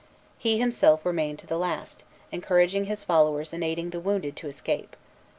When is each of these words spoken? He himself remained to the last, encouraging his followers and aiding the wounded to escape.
He 0.39 0.57
himself 0.57 1.05
remained 1.05 1.37
to 1.37 1.45
the 1.45 1.59
last, 1.59 2.03
encouraging 2.31 2.85
his 2.85 3.03
followers 3.03 3.53
and 3.53 3.63
aiding 3.63 3.91
the 3.91 3.99
wounded 3.99 4.35
to 4.37 4.47
escape. 4.47 4.95